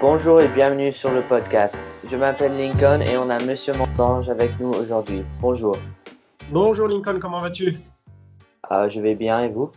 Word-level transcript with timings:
Bonjour 0.00 0.40
et 0.40 0.48
bienvenue 0.48 0.92
sur 0.92 1.10
le 1.10 1.22
podcast. 1.22 1.76
Je 2.10 2.16
m'appelle 2.16 2.56
Lincoln 2.56 3.00
et 3.00 3.16
on 3.18 3.28
a 3.30 3.38
Monsieur 3.44 3.72
Montange 3.74 4.28
avec 4.28 4.58
nous 4.58 4.70
aujourd'hui. 4.72 5.22
Bonjour. 5.40 5.76
Bonjour 6.50 6.88
Lincoln, 6.88 7.18
comment 7.20 7.40
vas-tu? 7.40 7.76
Euh, 8.70 8.88
je 8.88 9.00
vais 9.00 9.14
bien 9.14 9.42
et 9.44 9.48
vous? 9.48 9.70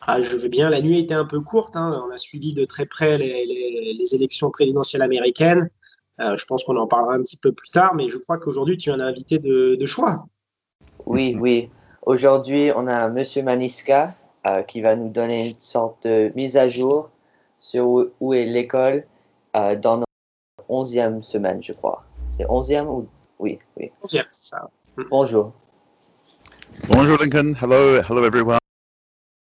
Ah, 0.00 0.20
Je 0.20 0.36
vais 0.36 0.48
bien. 0.48 0.70
La 0.70 0.80
nuit 0.80 0.98
était 0.98 1.14
un 1.14 1.26
peu 1.26 1.40
courte. 1.40 1.76
hein. 1.76 2.02
On 2.06 2.10
a 2.10 2.16
suivi 2.16 2.54
de 2.54 2.64
très 2.64 2.86
près 2.86 3.18
les, 3.18 3.44
les- 3.44 3.94
les 3.98 4.14
élections 4.14 4.50
présidentielles 4.50 5.02
américaines. 5.02 5.68
Euh, 6.20 6.36
je 6.36 6.44
pense 6.46 6.64
qu'on 6.64 6.76
en 6.76 6.86
parlera 6.86 7.14
un 7.14 7.22
petit 7.22 7.36
peu 7.36 7.52
plus 7.52 7.68
tard, 7.70 7.94
mais 7.94 8.08
je 8.08 8.16
crois 8.18 8.38
qu'aujourd'hui 8.38 8.76
tu 8.78 8.90
es 8.90 8.92
un 8.92 9.00
invité 9.00 9.38
de, 9.38 9.76
de 9.78 9.86
choix. 9.86 10.24
Oui, 11.06 11.36
oui. 11.38 11.68
Aujourd'hui, 12.02 12.70
on 12.74 12.86
a 12.86 13.08
Monsieur 13.10 13.42
Maniska 13.42 14.14
euh, 14.46 14.62
qui 14.62 14.80
va 14.80 14.96
nous 14.96 15.08
donner 15.10 15.48
une 15.50 15.60
sorte 15.60 16.06
de 16.06 16.32
mise 16.34 16.56
à 16.56 16.68
jour 16.68 17.10
sur 17.58 17.86
où, 17.86 18.06
où 18.20 18.32
est 18.32 18.46
l'école 18.46 19.04
euh, 19.56 19.76
dans 19.76 19.98
notre 19.98 20.70
onzième 20.70 21.22
semaine, 21.22 21.62
je 21.62 21.72
crois. 21.72 22.04
C'est 22.28 22.46
onzième 22.48 22.88
ou 22.88 23.08
Oui, 23.38 23.58
oui. 23.76 23.90
Bien, 24.10 24.24
c'est 24.30 24.44
ça. 24.50 24.70
Bonjour. 25.10 25.52
Bonjour, 26.88 27.18
Lincoln. 27.18 27.54
Hello, 27.54 28.00
hello, 28.00 28.24
everyone. 28.24 28.58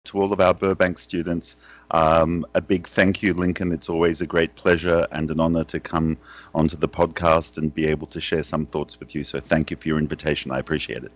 To 0.04 0.22
all 0.22 0.32
of 0.32 0.40
our 0.40 0.54
Burbank 0.54 0.98
students, 0.98 1.56
um, 1.90 2.46
a 2.54 2.60
big 2.60 2.86
thank 2.86 3.22
you, 3.22 3.34
Lincoln. 3.34 3.72
It's 3.72 3.90
always 3.90 4.22
a 4.22 4.26
great 4.26 4.54
pleasure 4.54 5.06
and 5.12 5.30
an 5.30 5.38
honor 5.40 5.64
to 5.64 5.80
come 5.80 6.16
onto 6.54 6.76
the 6.76 6.88
podcast 6.88 7.58
and 7.58 7.74
be 7.74 7.86
able 7.86 8.06
to 8.08 8.20
share 8.20 8.42
some 8.42 8.64
thoughts 8.64 8.98
with 9.00 9.14
you. 9.14 9.24
So, 9.24 9.40
thank 9.40 9.70
you 9.70 9.76
for 9.76 9.88
your 9.88 9.98
invitation. 9.98 10.50
I 10.50 10.58
appreciate 10.58 11.04
it. 11.04 11.12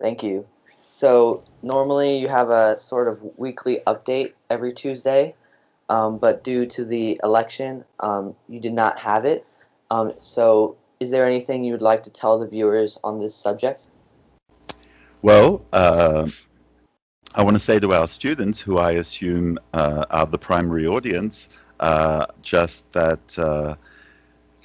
Thank 0.00 0.22
you. 0.22 0.46
So 0.88 1.44
normally 1.62 2.18
you 2.18 2.28
have 2.28 2.48
a 2.48 2.78
sort 2.78 3.08
of 3.08 3.20
weekly 3.36 3.80
update 3.86 4.32
every 4.48 4.72
Tuesday, 4.72 5.34
um, 5.88 6.18
but 6.18 6.44
due 6.44 6.66
to 6.66 6.84
the 6.84 7.20
election, 7.22 7.84
um, 8.00 8.34
you 8.48 8.60
did 8.60 8.72
not 8.72 8.98
have 8.98 9.24
it. 9.24 9.46
Um, 9.90 10.12
so 10.20 10.76
is 11.00 11.10
there 11.10 11.24
anything 11.24 11.64
you 11.64 11.72
would 11.72 11.82
like 11.82 12.02
to 12.04 12.10
tell 12.10 12.38
the 12.38 12.46
viewers 12.46 12.98
on 13.04 13.20
this 13.20 13.34
subject? 13.34 13.88
Well, 15.22 15.64
uh, 15.72 16.28
I 17.34 17.42
want 17.42 17.54
to 17.54 17.62
say 17.62 17.78
to 17.78 17.92
our 17.92 18.06
students, 18.06 18.60
who 18.60 18.78
I 18.78 18.92
assume 18.92 19.58
uh, 19.72 20.04
are 20.10 20.26
the 20.26 20.38
primary 20.38 20.86
audience, 20.86 21.48
uh, 21.80 22.26
just 22.42 22.92
that 22.92 23.38
uh, 23.38 23.76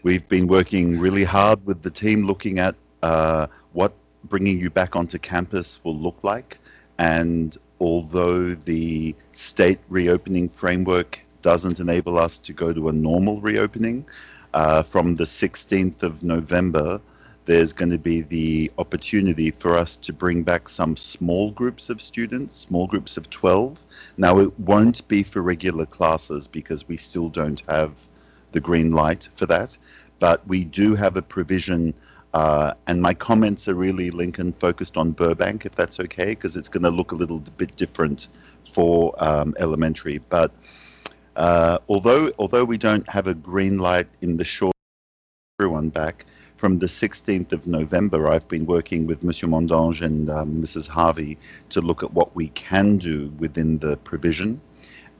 we've 0.03 0.27
been 0.27 0.47
working 0.47 0.99
really 0.99 1.23
hard 1.23 1.65
with 1.65 1.81
the 1.81 1.89
team 1.89 2.25
looking 2.25 2.59
at 2.59 2.75
uh, 3.03 3.47
what 3.73 3.93
bringing 4.23 4.59
you 4.59 4.69
back 4.69 4.95
onto 4.95 5.17
campus 5.17 5.83
will 5.83 5.95
look 5.95 6.23
like. 6.23 6.59
And 6.97 7.57
although 7.81 8.53
the 8.53 9.15
state 9.31 9.79
reopening 9.89 10.47
framework 10.49 11.19
doesn't 11.41 11.79
enable 11.79 12.19
us 12.19 12.37
to 12.37 12.53
go 12.53 12.71
to 12.71 12.89
a 12.89 12.93
normal 12.93 13.41
reopening, 13.41 14.05
uh, 14.53 14.83
from 14.83 15.15
the 15.15 15.23
16th 15.23 16.03
of 16.03 16.23
November, 16.23 17.01
there's 17.45 17.73
going 17.73 17.89
to 17.89 17.97
be 17.97 18.21
the 18.21 18.71
opportunity 18.77 19.49
for 19.49 19.75
us 19.75 19.95
to 19.95 20.13
bring 20.13 20.43
back 20.43 20.69
some 20.69 20.95
small 20.95 21.49
groups 21.49 21.89
of 21.89 22.01
students, 22.01 22.55
small 22.55 22.85
groups 22.85 23.17
of 23.17 23.29
12. 23.31 23.83
Now, 24.15 24.39
it 24.39 24.59
won't 24.59 25.07
be 25.07 25.23
for 25.23 25.41
regular 25.41 25.87
classes 25.87 26.47
because 26.47 26.87
we 26.87 26.97
still 26.97 27.29
don't 27.29 27.61
have 27.67 28.07
the 28.51 28.59
green 28.59 28.91
light 28.91 29.27
for 29.35 29.47
that, 29.47 29.75
but 30.19 30.47
we 30.47 30.65
do 30.65 30.93
have 30.93 31.17
a 31.17 31.21
provision. 31.23 31.95
Uh, 32.33 32.73
and 32.87 33.01
my 33.01 33.13
comments 33.13 33.67
are 33.67 33.75
really 33.75 34.09
Lincoln 34.09 34.53
focused 34.53 34.97
on 34.97 35.11
Burbank, 35.11 35.65
if 35.65 35.75
that's 35.75 35.99
okay, 35.99 36.27
because 36.27 36.55
it's 36.55 36.69
going 36.69 36.83
to 36.83 36.89
look 36.89 37.11
a 37.11 37.15
little 37.15 37.39
bit 37.39 37.75
different 37.75 38.29
for 38.73 39.13
um, 39.17 39.55
elementary. 39.59 40.19
But 40.19 40.51
uh, 41.35 41.79
although 41.87 42.31
although 42.39 42.65
we 42.65 42.77
don't 42.77 43.07
have 43.09 43.27
a 43.27 43.33
green 43.33 43.79
light 43.79 44.07
in 44.21 44.37
the 44.37 44.43
short 44.43 44.71
everyone 45.61 45.89
back 45.89 46.25
from 46.57 46.79
the 46.79 46.87
16th 46.87 47.53
of 47.53 47.67
November. 47.67 48.27
I've 48.27 48.47
been 48.47 48.65
working 48.65 49.05
with 49.05 49.23
Monsieur 49.23 49.47
Mondange 49.47 50.01
and 50.01 50.27
um, 50.27 50.63
Mrs. 50.63 50.87
Harvey 50.87 51.37
to 51.69 51.81
look 51.81 52.01
at 52.01 52.11
what 52.13 52.35
we 52.35 52.47
can 52.47 52.97
do 52.97 53.31
within 53.37 53.77
the 53.77 53.95
provision. 53.97 54.59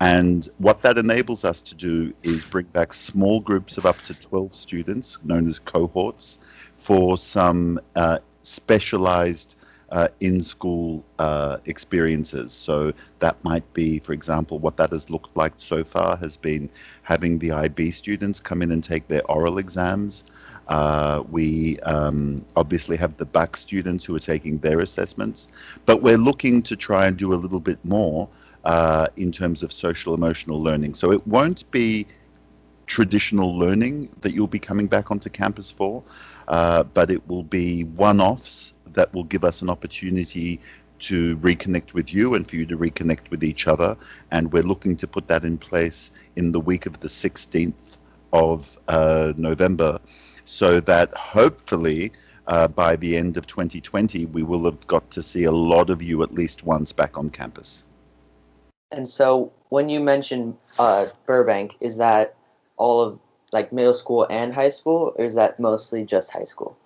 And 0.02 0.50
what 0.58 0.82
that 0.82 0.98
enables 0.98 1.46
us 1.46 1.62
to 1.62 1.76
do 1.76 2.16
is 2.24 2.44
bring 2.44 2.66
back 2.66 2.92
small 2.92 3.40
groups 3.40 3.78
of 3.78 3.86
up 3.86 4.02
to 4.06 4.16
12 4.16 4.56
students, 4.56 5.24
known 5.24 5.48
as 5.48 5.60
cohorts, 5.60 6.40
for 6.76 7.20
some 7.20 7.80
uh, 7.96 8.18
specialized 8.42 9.56
uh, 9.92 10.08
in 10.20 10.42
school 10.42 11.04
uh, 11.20 11.58
experiences. 11.66 12.54
So 12.54 12.94
that 13.20 13.44
might 13.44 13.74
be, 13.74 14.00
for 14.00 14.14
example, 14.14 14.58
what 14.58 14.78
that 14.78 14.92
has 14.92 15.10
looked 15.10 15.36
like 15.36 15.54
so 15.58 15.84
far 15.84 16.16
has 16.18 16.38
been 16.38 16.70
having 17.04 17.40
the 17.40 17.52
IB 17.52 17.92
students 17.92 18.40
come 18.40 18.62
in 18.62 18.72
and 18.72 18.84
take 18.84 19.08
their 19.08 19.26
oral 19.30 19.58
exams. 19.58 20.26
Uh, 20.68 21.24
we 21.30 21.80
um, 21.82 22.46
obviously 22.56 22.96
have 22.98 23.18
the 23.18 23.26
bac 23.26 23.58
students 23.58 24.06
who 24.06 24.16
are 24.16 24.20
taking 24.20 24.60
their 24.60 24.80
assessments, 24.80 25.50
but 25.86 26.02
we're 26.02 26.18
looking 26.18 26.62
to 26.64 26.76
try 26.78 27.08
and 27.08 27.18
do 27.18 27.34
a 27.34 27.36
little 27.36 27.60
bit 27.60 27.84
more 27.84 28.30
uh, 28.64 29.08
in 29.18 29.32
terms 29.32 29.64
of 29.64 29.74
social 29.74 30.14
emotional 30.14 30.62
learning. 30.64 30.94
So 30.94 31.12
it 31.12 31.28
won't 31.28 31.70
be 31.72 32.08
traditional 32.86 33.58
learning 33.58 34.10
that 34.22 34.34
you'll 34.34 34.48
be 34.48 34.60
coming 34.60 34.88
back 34.88 35.12
onto 35.12 35.30
campus 35.30 35.72
for, 35.72 36.04
uh, 36.48 36.84
but 36.84 37.10
it 37.10 37.28
will 37.28 37.44
be 37.44 37.84
one 37.84 38.20
offs 38.20 38.74
that 38.94 39.14
will 39.14 39.24
give 39.24 39.44
us 39.44 39.62
an 39.62 39.70
opportunity 39.70 40.60
to 41.00 41.36
reconnect 41.38 41.94
with 41.94 42.14
you 42.14 42.36
and 42.36 42.48
for 42.48 42.56
you 42.56 42.66
to 42.68 42.78
reconnect 42.78 43.32
with 43.32 43.44
each 43.44 43.68
other. 43.68 43.98
And 44.30 44.52
we're 44.52 44.64
looking 44.64 44.98
to 44.98 45.08
put 45.08 45.28
that 45.28 45.44
in 45.44 45.58
place 45.58 46.12
in 46.36 46.52
the 46.52 46.60
week 46.60 46.86
of 46.86 47.00
the 47.00 47.08
16th 47.08 47.98
of 48.32 48.78
uh, 48.88 49.34
November 49.36 50.00
so 50.46 50.80
that 50.82 51.14
hopefully 51.14 52.12
uh, 52.48 52.68
by 52.68 52.96
the 52.96 53.18
end 53.18 53.38
of 53.38 53.48
2020, 53.48 54.26
we 54.28 54.44
will 54.44 54.66
have 54.66 54.86
got 54.88 55.12
to 55.12 55.24
see 55.24 55.44
a 55.44 55.52
lot 55.52 55.90
of 55.90 56.02
you 56.02 56.24
at 56.24 56.34
least 56.34 56.64
once 56.64 56.92
back 56.92 57.18
on 57.18 57.30
campus. 57.30 57.86
And 58.92 59.08
so 59.08 59.54
when 59.70 59.90
you 59.90 60.00
mention 60.00 60.58
uh, 60.78 61.08
Burbank, 61.26 61.78
is 61.80 61.98
that 61.98 62.36
all 62.78 63.02
of 63.02 63.20
like 63.54 63.72
middle 63.72 63.94
school 63.94 64.28
and 64.30 64.54
high 64.54 64.70
school, 64.70 65.14
or 65.16 65.26
is 65.26 65.36
that 65.36 65.60
mostly 65.60 66.04
just 66.04 66.32
high 66.32 66.44
school? 66.44 66.78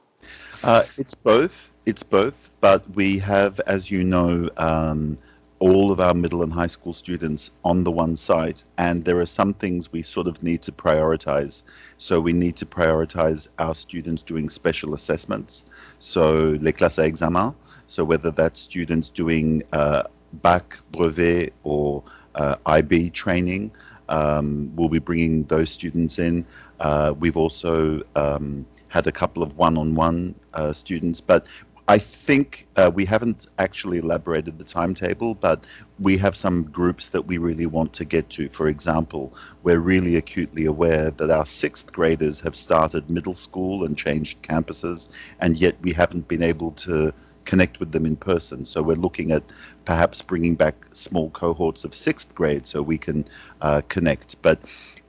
Uh, 0.66 0.84
it's 0.98 1.14
both. 1.14 1.72
It's 1.86 2.02
both. 2.02 2.50
But 2.59 2.90
we 2.96 3.20
have, 3.20 3.59
as 3.68 3.92
you 3.92 4.03
know, 4.03 4.50
um, 4.58 5.20
all 5.59 5.92
of 5.92 6.00
our 6.00 6.16
middle 6.16 6.42
and 6.42 6.52
high 6.52 6.66
school 6.66 6.92
students 6.94 7.52
on 7.64 7.84
the 7.84 7.92
one 7.92 8.16
site, 8.16 8.64
and 8.75 9.06
there 9.06 9.20
are 9.20 9.28
some 9.28 9.54
things 9.54 9.92
we 9.92 10.02
sort 10.02 10.28
of 10.28 10.42
need 10.42 10.64
to 10.64 10.72
prioritize. 10.72 11.62
So 12.00 12.20
we 12.20 12.34
need 12.34 12.56
to 12.58 12.66
prioritize 12.66 13.48
our 13.59 13.75
students 13.75 14.24
doing 14.24 14.50
special 14.50 14.96
assessments. 14.96 15.66
So 16.00 16.58
les 16.59 16.74
classes 16.74 16.98
à 16.98 17.06
examen. 17.06 17.54
So 17.86 18.04
whether 18.04 18.31
that's 18.31 18.59
students 18.59 19.12
doing 19.12 19.62
uh, 19.72 20.04
bac, 20.34 20.80
brevet, 20.92 21.54
or 21.64 22.02
uh, 22.34 22.56
IB 22.66 23.12
training, 23.12 23.72
um, 24.09 24.72
we'll 24.75 24.90
be 24.90 24.98
bringing 24.98 25.44
those 25.44 25.70
students 25.70 26.18
in. 26.18 26.48
Uh, 26.80 27.14
we've 27.16 27.38
also 27.38 28.02
um, 28.16 28.66
had 28.95 29.07
a 29.07 29.11
couple 29.11 29.44
of 29.44 29.57
one-on-one 29.57 30.33
uh, 30.53 30.72
students, 30.72 31.19
but 31.19 31.47
I 31.89 31.97
think 31.97 32.66
uh, 32.78 32.89
we 32.95 33.03
haven't 33.03 33.47
actually 33.59 33.97
elaborated 33.97 34.57
the 34.57 34.63
timetable, 34.63 35.35
but 35.35 35.67
we 36.00 36.17
have 36.17 36.35
some 36.35 36.63
groups 36.63 37.09
that 37.09 37.25
we 37.25 37.38
really 37.38 37.66
want 37.66 37.94
to 37.94 38.06
get 38.06 38.29
to. 38.31 38.50
For 38.50 38.67
example, 38.67 39.33
we're 39.63 39.79
really 39.79 40.17
acutely 40.17 40.66
aware 40.66 41.11
that 41.11 41.31
our 41.31 41.45
sixth 41.45 41.94
graders 41.94 42.41
have 42.41 42.56
started 42.56 43.09
middle 43.09 43.35
school 43.35 43.85
and 43.85 43.97
changed 43.97 44.41
campuses, 44.41 45.09
and 45.39 45.56
yet 45.56 45.75
we 45.81 45.94
haven't 45.94 46.28
been 46.28 46.44
able 46.44 46.72
to 46.72 47.13
connect 47.45 47.79
with 47.79 47.91
them 47.91 48.06
in 48.06 48.16
person. 48.16 48.66
So 48.66 48.81
we're 48.81 48.95
looking 48.95 49.31
at 49.31 49.44
perhaps 49.86 50.21
bringing 50.21 50.56
back 50.56 50.86
small 50.94 51.30
cohorts 51.30 51.86
of 51.86 51.94
sixth 51.94 52.36
grade 52.36 52.68
so 52.68 52.81
we 52.81 52.98
can 52.98 53.25
uh, 53.62 53.81
connect. 53.88 54.41
But 54.41 54.59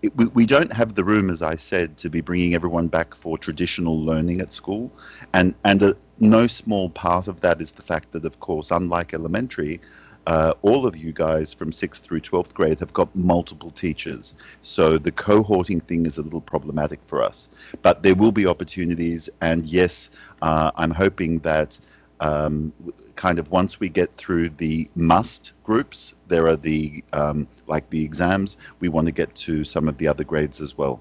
it, 0.03 0.15
we, 0.15 0.27
we 0.27 0.47
don't 0.47 0.73
have 0.73 0.95
the 0.95 1.03
room, 1.03 1.31
as 1.31 1.43
I 1.43 1.57
said, 1.57 1.97
to 1.99 2.11
be 2.11 2.21
bringing 2.21 2.55
everyone 2.55 2.89
back 2.89 3.15
for 3.15 3.39
traditional 3.39 3.99
learning 3.99 4.41
at 4.41 4.53
school. 4.53 4.93
And, 5.33 5.55
and 5.65 5.83
a, 5.83 5.97
no 6.19 6.47
small 6.47 6.91
part 6.91 7.27
of 7.27 7.41
that 7.41 7.61
is 7.61 7.73
the 7.73 7.83
fact 7.83 8.13
that, 8.13 8.25
of 8.25 8.39
course, 8.39 8.71
unlike 8.71 9.15
elementary, 9.15 9.81
uh, 10.27 10.55
all 10.63 10.87
of 10.87 10.97
you 10.97 11.13
guys 11.13 11.53
from 11.53 11.71
6th 11.71 12.01
through 12.01 12.21
12th 12.21 12.53
grade 12.53 12.81
have 12.81 12.93
got 12.93 13.15
multiple 13.15 13.71
teachers. 13.71 14.35
So 14.61 14.99
the 14.99 15.13
cohorting 15.13 15.83
thing 15.83 16.07
is 16.07 16.19
a 16.19 16.23
little 16.23 16.41
problematic 16.41 17.01
for 17.07 17.23
us. 17.23 17.49
But 17.83 18.03
there 18.03 18.15
will 18.15 18.33
be 18.33 18.47
opportunities. 18.47 19.31
And 19.41 19.67
yes, 19.67 20.11
uh, 20.43 20.73
I'm 20.75 20.91
hoping 20.91 21.39
that 21.41 21.79
um, 22.19 22.73
kind 23.15 23.39
of 23.39 23.51
once 23.51 23.79
we 23.79 23.89
get 23.89 24.15
through 24.15 24.51
the 24.51 24.89
must 24.95 25.53
groups, 25.65 26.15
there 26.27 26.49
are 26.49 26.57
the 26.57 27.05
um, 27.13 27.47
like 27.67 27.91
the 27.91 28.05
exams. 28.05 28.57
We 28.81 28.89
want 28.89 29.07
to 29.07 29.13
get 29.13 29.35
to 29.37 29.65
some 29.65 29.89
of 29.89 29.99
the 29.99 30.09
other 30.09 30.25
grades 30.25 30.61
as 30.61 30.77
well. 30.77 31.01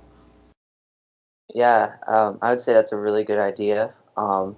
Yeah, 1.54 1.96
um, 2.08 2.40
I 2.42 2.50
would 2.50 2.62
say 2.62 2.74
that's 2.74 2.92
a 2.92 2.98
really 2.98 3.24
good 3.24 3.40
idea, 3.40 3.94
um, 4.18 4.58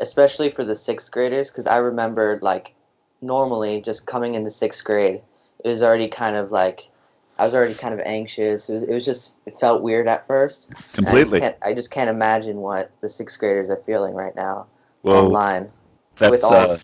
especially 0.00 0.50
for 0.50 0.64
the 0.64 0.74
sixth 0.74 1.10
graders, 1.12 1.50
because 1.50 1.66
I 1.66 1.76
remember 1.76 2.40
like 2.42 2.74
normally 3.22 3.80
just 3.80 4.06
coming 4.06 4.34
into 4.34 4.50
sixth 4.50 4.84
grade, 4.84 5.22
it 5.64 5.68
was 5.68 5.82
already 5.82 6.08
kind 6.08 6.36
of 6.36 6.50
like 6.50 6.88
I 7.38 7.44
was 7.44 7.54
already 7.54 7.74
kind 7.74 7.94
of 7.94 8.00
anxious. 8.00 8.68
It 8.68 8.74
was, 8.74 8.82
it 8.84 8.92
was 8.92 9.04
just 9.04 9.32
it 9.46 9.58
felt 9.58 9.82
weird 9.82 10.08
at 10.08 10.26
first. 10.26 10.68
And 10.68 10.76
I 10.76 10.80
just 10.80 10.94
Completely. 10.94 11.54
I 11.62 11.74
just 11.74 11.90
can't 11.90 12.10
imagine 12.10 12.56
what 12.58 12.90
the 13.00 13.08
sixth 13.08 13.38
graders 13.38 13.70
are 13.70 13.80
feeling 13.86 14.14
right 14.14 14.34
now 14.36 14.66
Well, 15.02 15.26
online 15.26 15.70
that's 16.16 16.30
with 16.30 16.44
all- 16.44 16.52
uh, 16.52 16.78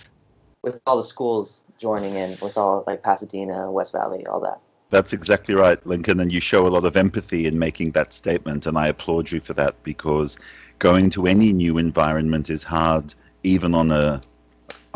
with 0.62 0.80
all 0.86 0.96
the 0.96 1.04
schools 1.04 1.62
joining 1.78 2.14
in, 2.16 2.30
with 2.42 2.56
all 2.56 2.82
like 2.86 3.02
Pasadena, 3.02 3.70
West 3.70 3.92
Valley, 3.92 4.26
all 4.26 4.40
that. 4.40 4.58
That's 4.90 5.12
exactly 5.12 5.54
right, 5.54 5.84
Lincoln, 5.86 6.18
and 6.18 6.32
you 6.32 6.40
show 6.40 6.66
a 6.66 6.68
lot 6.68 6.84
of 6.84 6.96
empathy 6.96 7.46
in 7.46 7.58
making 7.58 7.92
that 7.92 8.12
statement, 8.12 8.66
and 8.66 8.78
I 8.78 8.88
applaud 8.88 9.30
you 9.30 9.40
for 9.40 9.52
that 9.54 9.80
because 9.84 10.38
going 10.78 11.10
to 11.10 11.26
any 11.26 11.52
new 11.52 11.78
environment 11.78 12.50
is 12.50 12.64
hard, 12.64 13.14
even 13.42 13.74
on 13.74 13.90
a 13.90 14.20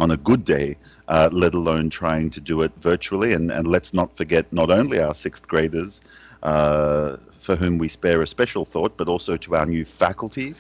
on 0.03 0.11
a 0.11 0.17
good 0.17 0.45
day, 0.45 0.77
uh, 1.07 1.29
let 1.33 1.55
alone 1.55 1.89
trying 1.89 2.29
to 2.29 2.41
do 2.41 2.63
it 2.63 2.73
virtually. 2.81 3.33
And, 3.33 3.53
and 3.53 3.69
let's 3.69 3.95
not 3.95 4.17
forget 4.17 4.53
not 4.53 4.69
only 4.69 4.99
our 5.01 5.15
sixth 5.15 5.47
graders, 5.47 6.03
uh, 6.43 7.19
for 7.39 7.55
whom 7.55 7.79
we 7.79 7.87
spare 7.87 8.21
a 8.21 8.27
special 8.27 8.65
thought, 8.65 8.97
but 8.97 9.09
also 9.09 9.37
to 9.37 9.55
our 9.55 9.67
new 9.67 9.85
faculty. 9.85 10.55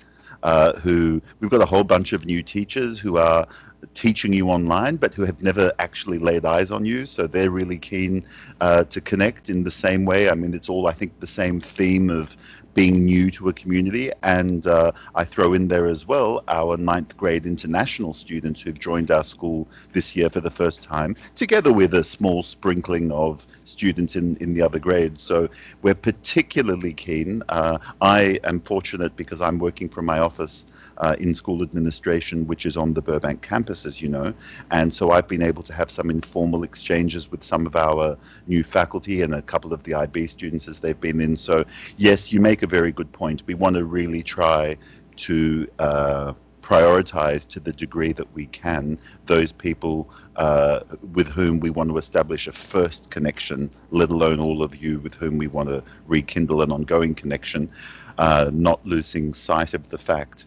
Uh, 0.44 0.72
who 0.80 1.22
we've 1.38 1.50
got 1.50 1.60
a 1.60 1.66
whole 1.66 1.84
bunch 1.84 2.12
of 2.12 2.24
new 2.24 2.42
teachers 2.42 2.98
who 2.98 3.16
are 3.16 3.46
teaching 3.94 4.32
you 4.32 4.48
online, 4.50 4.96
but 4.96 5.14
who 5.14 5.24
have 5.24 5.42
never 5.42 5.72
actually 5.78 6.18
laid 6.18 6.44
eyes 6.44 6.70
on 6.70 6.84
you. 6.84 7.06
So 7.06 7.26
they're 7.26 7.50
really 7.50 7.78
keen 7.78 8.24
uh, 8.60 8.84
to 8.84 9.00
connect 9.00 9.50
in 9.50 9.64
the 9.64 9.70
same 9.70 10.04
way. 10.04 10.30
I 10.30 10.34
mean, 10.34 10.54
it's 10.54 10.68
all, 10.68 10.86
I 10.86 10.92
think, 10.92 11.20
the 11.20 11.26
same 11.26 11.60
theme 11.60 12.10
of 12.10 12.36
being 12.74 13.04
new 13.04 13.30
to 13.30 13.48
a 13.48 13.52
community. 13.52 14.10
And 14.22 14.66
uh, 14.66 14.92
I 15.14 15.24
throw 15.24 15.52
in 15.54 15.68
there 15.68 15.86
as 15.86 16.06
well 16.06 16.42
our 16.48 16.76
ninth 16.76 17.16
grade 17.16 17.46
international 17.46 18.14
students 18.14 18.60
who've 18.60 18.78
joined 18.78 19.10
our 19.10 19.24
school 19.24 19.68
this 19.92 20.16
year 20.16 20.30
for 20.30 20.40
the 20.40 20.50
first 20.50 20.82
time, 20.82 21.16
together 21.34 21.72
with 21.72 21.94
a 21.94 22.04
small 22.04 22.42
sprinkling 22.42 23.12
of 23.12 23.46
students 23.64 24.16
in, 24.16 24.36
in 24.36 24.54
the 24.54 24.62
other 24.62 24.78
grades. 24.78 25.20
So 25.20 25.48
we're 25.82 25.94
particularly 25.94 26.94
keen. 26.94 27.42
Uh, 27.48 27.78
I 28.00 28.40
am 28.44 28.60
fortunate 28.60 29.16
because 29.16 29.40
I'm 29.40 29.58
working 29.58 29.88
from 29.88 30.06
my 30.06 30.20
office 30.20 30.64
uh, 30.96 31.16
in 31.18 31.34
school 31.34 31.62
administration, 31.62 32.46
which 32.46 32.64
is 32.64 32.76
on 32.76 32.94
the 32.94 33.02
Burbank 33.02 33.42
campus, 33.42 33.71
as 33.72 34.00
you 34.00 34.08
know. 34.08 34.34
And 34.70 34.92
so 34.92 35.10
I've 35.10 35.28
been 35.28 35.42
able 35.42 35.62
to 35.64 35.72
have 35.72 35.90
some 35.90 36.10
informal 36.10 36.62
exchanges 36.62 37.30
with 37.30 37.42
some 37.42 37.66
of 37.66 37.76
our 37.76 38.16
new 38.46 38.62
faculty 38.62 39.22
and 39.22 39.34
a 39.34 39.42
couple 39.42 39.72
of 39.72 39.82
the 39.82 39.94
IB 39.94 40.26
students 40.26 40.68
as 40.68 40.80
they've 40.80 41.00
been 41.00 41.20
in. 41.20 41.36
So, 41.36 41.64
yes, 41.96 42.32
you 42.32 42.40
make 42.40 42.62
a 42.62 42.66
very 42.66 42.92
good 42.92 43.12
point. 43.12 43.42
We 43.46 43.54
want 43.54 43.76
to 43.76 43.84
really 43.84 44.22
try 44.22 44.76
to 45.16 45.68
uh, 45.78 46.32
prioritize 46.62 47.46
to 47.48 47.60
the 47.60 47.72
degree 47.72 48.12
that 48.12 48.32
we 48.34 48.46
can 48.46 48.98
those 49.26 49.52
people 49.52 50.08
uh, 50.36 50.80
with 51.12 51.26
whom 51.26 51.60
we 51.60 51.70
want 51.70 51.90
to 51.90 51.98
establish 51.98 52.46
a 52.46 52.52
first 52.52 53.10
connection, 53.10 53.70
let 53.90 54.10
alone 54.10 54.40
all 54.40 54.62
of 54.62 54.76
you 54.76 55.00
with 55.00 55.14
whom 55.14 55.38
we 55.38 55.48
want 55.48 55.68
to 55.68 55.82
rekindle 56.06 56.62
an 56.62 56.72
ongoing 56.72 57.14
connection, 57.14 57.68
uh, 58.18 58.50
not 58.52 58.84
losing 58.86 59.34
sight 59.34 59.74
of 59.74 59.88
the 59.88 59.98
fact 59.98 60.46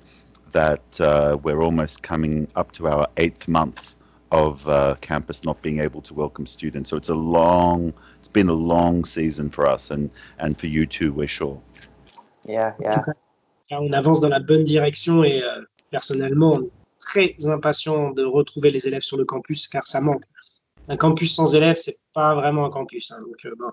that 0.55 0.99
uh, 1.01 1.37
we're 1.43 1.61
almost 1.61 2.01
coming 2.01 2.47
up 2.55 2.71
to 2.71 2.87
our 2.87 3.07
eighth 3.17 3.47
month 3.49 3.95
of 4.31 4.67
uh, 4.69 4.95
campus 5.01 5.43
not 5.43 5.61
being 5.61 5.79
able 5.87 6.01
to 6.01 6.13
welcome 6.13 6.45
students. 6.47 6.89
So 6.89 6.95
it's 6.97 7.09
a 7.09 7.19
long, 7.39 7.93
it's 8.19 8.29
been 8.39 8.47
a 8.49 8.59
long 8.73 9.03
season 9.05 9.49
for 9.49 9.67
us 9.67 9.91
and, 9.91 10.09
and 10.39 10.57
for 10.57 10.67
you 10.67 10.85
too, 10.85 11.11
we're 11.11 11.27
sure. 11.27 11.61
Yeah, 12.45 12.71
yeah. 12.79 13.03
On 13.71 13.91
avance 13.93 14.21
dans 14.21 14.29
la 14.29 14.39
bonne 14.39 14.63
direction 14.63 15.23
et 15.25 15.43
euh, 15.43 15.61
personnellement, 15.91 16.53
on 16.53 16.63
est 16.63 16.71
très 16.99 17.35
impatient 17.47 18.11
de 18.11 18.23
retrouver 18.23 18.71
les 18.71 18.87
élèves 18.87 19.01
sur 19.01 19.17
le 19.17 19.25
campus 19.25 19.67
car 19.67 19.85
ça 19.85 19.99
manque. 19.99 20.23
Un 20.87 20.95
campus 20.95 21.35
sans 21.35 21.53
élèves, 21.53 21.75
c'est 21.77 21.97
pas 22.13 22.33
vraiment 22.33 22.65
un 22.65 22.69
campus. 22.69 23.11
hein. 23.11 23.19
donc, 23.19 23.39
euh, 23.45 23.53
bon, 23.59 23.71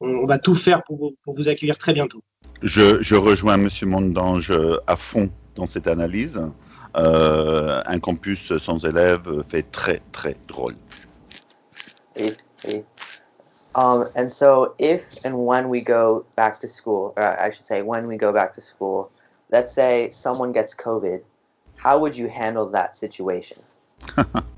on, 0.00 0.08
on 0.24 0.26
va 0.26 0.38
tout 0.38 0.54
faire 0.54 0.82
pour 0.84 0.98
vous, 0.98 1.10
pour 1.22 1.34
vous 1.34 1.48
accueillir 1.48 1.78
très 1.78 1.94
bientôt. 1.94 2.22
Je, 2.62 3.02
je 3.02 3.14
rejoins 3.14 3.56
Monsieur 3.56 3.86
Mondange 3.86 4.52
à 4.86 4.96
fond 4.96 5.30
dans 5.58 5.66
cette 5.66 5.88
analyse. 5.88 6.40
Euh, 6.96 7.82
un 7.84 7.98
campus 7.98 8.56
sans 8.56 8.84
élèves 8.84 9.42
fait 9.46 9.70
très 9.70 10.00
très 10.12 10.36
drôle. 10.46 10.76
See, 12.16 12.32
see. 12.56 12.84
Um, 13.74 14.08
and 14.16 14.28
so, 14.30 14.74
if 14.78 15.02
and 15.24 15.34
when 15.46 15.68
we 15.68 15.80
go 15.80 16.24
back 16.36 16.58
to 16.60 16.66
school, 16.66 17.12
or 17.16 17.38
I 17.38 17.50
should 17.50 17.66
say, 17.66 17.82
when 17.82 18.08
we 18.08 18.16
go 18.16 18.32
back 18.32 18.52
to 18.54 18.60
school, 18.60 19.10
let's 19.50 19.72
say 19.72 20.08
someone 20.10 20.52
gets 20.52 20.74
COVID, 20.74 21.22
how 21.76 22.00
would 22.00 22.16
you 22.16 22.28
handle 22.28 22.66
that 22.70 22.96
situation? 22.96 23.58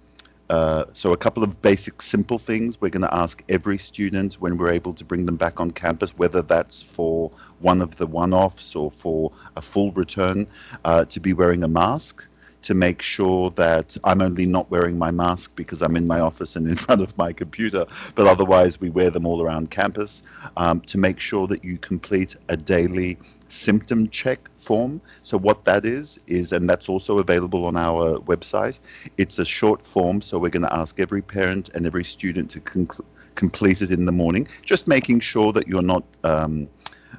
uh, 0.50 0.84
so 0.92 1.12
a 1.12 1.16
couple 1.16 1.42
of 1.42 1.62
basic 1.62 2.02
simple 2.02 2.38
things 2.38 2.80
we're 2.80 2.90
going 2.90 3.02
to 3.02 3.14
ask 3.14 3.42
every 3.48 3.78
student 3.78 4.34
when 4.34 4.58
we're 4.58 4.70
able 4.72 4.92
to 4.94 5.04
bring 5.04 5.26
them 5.26 5.36
back 5.36 5.60
on 5.60 5.70
campus 5.70 6.16
whether 6.16 6.42
that's 6.42 6.82
for 6.82 7.30
one 7.60 7.80
of 7.80 7.96
the 7.96 8.06
one-offs 8.06 8.76
or 8.76 8.90
for 8.90 9.32
a 9.56 9.62
full 9.62 9.90
return 9.92 10.46
uh, 10.84 11.04
to 11.04 11.20
be 11.20 11.32
wearing 11.32 11.62
a 11.62 11.68
mask 11.68 12.28
to 12.64 12.74
make 12.74 13.02
sure 13.02 13.50
that 13.50 13.96
I'm 14.02 14.22
only 14.22 14.46
not 14.46 14.70
wearing 14.70 14.98
my 14.98 15.10
mask 15.10 15.54
because 15.54 15.82
I'm 15.82 15.96
in 15.96 16.06
my 16.06 16.20
office 16.20 16.56
and 16.56 16.66
in 16.66 16.76
front 16.86 17.02
of 17.02 17.16
my 17.16 17.32
computer, 17.32 17.86
but 18.14 18.26
otherwise 18.26 18.80
we 18.80 18.90
wear 18.90 19.10
them 19.10 19.26
all 19.26 19.42
around 19.42 19.70
campus 19.70 20.22
um, 20.56 20.80
to 20.82 20.98
make 20.98 21.20
sure 21.20 21.46
that 21.48 21.62
you 21.62 21.78
complete 21.78 22.36
a 22.48 22.56
daily 22.56 23.18
symptom 23.54 24.08
check 24.08 24.50
form. 24.56 25.00
So 25.22 25.38
what 25.38 25.64
that 25.64 25.86
is 25.86 26.20
is, 26.26 26.52
and 26.52 26.68
that's 26.68 26.88
also 26.88 27.18
available 27.18 27.64
on 27.66 27.76
our 27.76 28.18
website. 28.18 28.80
It's 29.16 29.38
a 29.38 29.44
short 29.44 29.86
form, 29.86 30.20
so 30.20 30.38
we're 30.38 30.50
going 30.50 30.62
to 30.62 30.74
ask 30.74 31.00
every 31.00 31.22
parent 31.22 31.70
and 31.74 31.86
every 31.86 32.04
student 32.04 32.50
to 32.50 32.60
conc- 32.60 33.04
complete 33.34 33.82
it 33.82 33.90
in 33.90 34.04
the 34.04 34.12
morning, 34.12 34.48
just 34.62 34.88
making 34.88 35.20
sure 35.20 35.52
that 35.52 35.68
you're 35.68 35.82
not. 35.82 36.04
Um, 36.22 36.68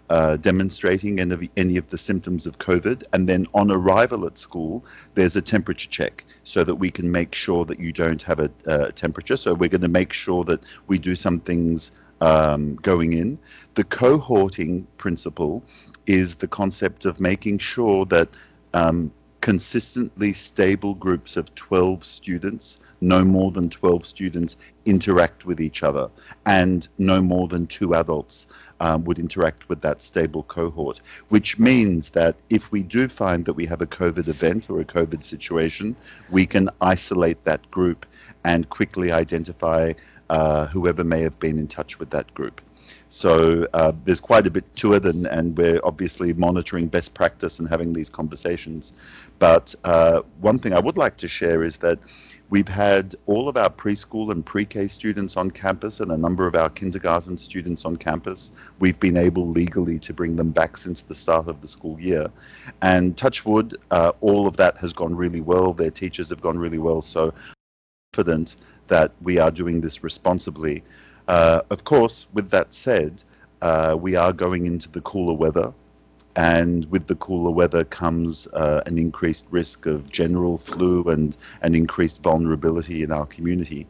uh, 0.10 0.36
demonstrating 0.38 1.20
any 1.20 1.34
of, 1.34 1.44
any 1.58 1.78
of 1.78 1.90
the 1.90 1.98
symptoms 1.98 2.46
of 2.46 2.60
COVID. 2.60 3.04
And 3.14 3.28
then 3.28 3.48
on 3.54 3.72
arrival 3.72 4.26
at 4.28 4.38
school, 4.38 4.86
there's 5.16 5.36
a 5.36 5.42
temperature 5.42 5.90
check 5.90 6.26
so 6.44 6.64
that 6.64 6.76
we 6.76 6.92
can 6.92 7.12
make 7.12 7.34
sure 7.34 7.66
that 7.66 7.80
you 7.80 7.92
don't 7.92 8.22
have 8.24 8.40
a, 8.40 8.52
uh 8.68 8.92
temperature. 8.92 9.38
So 9.38 9.54
we're 9.54 9.70
going 9.70 9.82
to 9.82 9.88
make 9.88 10.14
sure 10.14 10.44
that 10.44 10.64
we 10.88 11.00
do 11.00 11.16
some 11.16 11.40
things 11.40 11.92
um, 12.22 12.76
going 12.76 13.14
in. 13.14 13.40
The 13.76 13.84
cohorting 13.84 14.86
principle 14.98 15.64
is 16.06 16.36
the 16.36 16.48
concept 16.48 17.06
of 17.06 17.20
making 17.20 17.60
sure 17.60 18.06
that 18.06 18.30
um, 18.74 19.12
consistently 19.46 20.34
stable 20.34 20.96
groups 20.96 21.38
of 21.38 21.54
12 21.54 22.04
students, 22.04 22.80
no 23.00 23.24
more 23.24 23.52
than 23.52 23.70
12 23.70 24.04
students, 24.04 24.58
interact 24.86 25.46
with 25.46 25.62
each 25.62 25.84
other, 25.84 26.10
and 26.48 26.90
no 26.98 27.22
more 27.22 27.48
than 27.48 27.68
two 27.68 27.94
adults 27.94 28.48
um, 28.80 29.04
would 29.04 29.20
interact 29.20 29.70
with 29.70 29.82
that 29.82 30.02
stable 30.02 30.42
cohort. 30.42 31.00
Which 31.30 31.60
means 31.60 32.10
that 32.10 32.38
if 32.50 32.72
we 32.72 32.82
do 32.82 33.08
find 33.08 33.46
that 33.46 33.54
we 33.54 33.68
have 33.68 33.84
a 33.84 33.86
COVID 33.86 34.28
event 34.28 34.68
or 34.72 34.80
a 34.80 34.84
COVID 34.84 35.24
situation, 35.24 35.96
we 36.32 36.48
can 36.48 36.72
isolate 36.82 37.44
that 37.44 37.70
group 37.70 38.08
and 38.44 38.68
quickly 38.68 39.12
identify 39.12 39.94
uh, 40.28 40.66
whoever 40.66 41.04
may 41.04 41.22
have 41.22 41.40
been 41.40 41.60
in 41.60 41.68
touch 41.68 42.00
with 42.00 42.10
that 42.10 42.34
group. 42.34 42.62
So 43.10 43.68
uh, 43.74 43.94
there's 44.04 44.20
quite 44.20 44.46
a 44.48 44.52
bit 44.52 44.76
to 44.78 44.94
it, 44.94 45.06
and, 45.06 45.26
and 45.26 45.58
we're 45.58 45.80
obviously 45.84 46.34
monitoring 46.34 46.88
best 46.88 47.14
practice 47.14 47.60
and 47.60 47.70
having 47.70 47.94
these 47.94 48.10
conversations. 48.10 48.94
But 49.40 49.76
uh, 49.84 50.22
one 50.42 50.58
thing 50.58 50.74
I 50.74 50.80
would 50.80 50.98
like 50.98 51.18
to 51.18 51.28
share 51.28 51.64
is 51.64 51.78
that 51.78 52.00
we've 52.50 52.68
had 52.68 53.16
all 53.26 53.48
of 53.48 53.58
our 53.58 53.70
preschool 53.70 54.32
and 54.32 54.46
pre-K 54.46 54.88
students 54.88 55.38
on 55.38 55.52
campus 55.52 56.00
and 56.00 56.12
a 56.12 56.18
number 56.18 56.46
of 56.48 56.56
our 56.56 56.70
kindergarten 56.70 57.38
students 57.38 57.86
on 57.86 57.96
campus. 57.96 58.52
We've 58.80 59.00
been 59.00 59.18
able 59.18 59.48
legally 59.48 60.00
to 60.00 60.14
bring 60.14 60.36
them 60.36 60.52
back 60.52 60.78
since 60.78 61.02
the 61.02 61.16
start 61.16 61.48
of 61.48 61.62
the 61.62 61.68
school 61.68 62.00
year. 62.00 62.28
And 62.82 63.16
Touchwood, 63.16 63.78
uh, 63.92 64.12
all 64.22 64.48
of 64.48 64.58
that 64.58 64.78
has 64.78 64.94
gone 64.94 65.16
really 65.16 65.42
well. 65.42 65.74
Their 65.74 65.92
teachers 65.92 66.30
have 66.30 66.42
gone 66.42 66.58
really 66.58 66.80
well. 66.80 67.02
So 67.02 67.34
confident 68.16 68.56
that 68.88 69.12
we 69.22 69.40
are 69.40 69.52
doing 69.52 69.82
this 69.82 70.04
responsibly. 70.04 70.84
Uh, 71.28 71.62
of 71.70 71.84
course, 71.84 72.28
with 72.34 72.50
that 72.52 72.74
said, 72.74 73.24
uh, 73.62 73.98
we 74.00 74.16
are 74.16 74.34
going 74.34 74.66
into 74.66 74.90
the 74.92 75.02
cooler 75.02 75.34
weather 75.34 75.74
and 76.36 76.86
with 76.92 77.08
the 77.08 77.16
cooler 77.16 77.52
weather 77.52 77.84
comes 77.84 78.48
uh, 78.48 78.82
an 78.86 78.98
increased 78.98 79.46
risk 79.52 79.86
of 79.86 80.12
general 80.12 80.58
flu 80.58 81.04
and 81.04 81.38
an 81.62 81.74
increased 81.74 82.22
vulnerability 82.22 83.04
in 83.04 83.12
our 83.12 83.26
community. 83.26 83.88